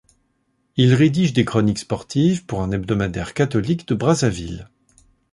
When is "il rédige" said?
0.77-1.31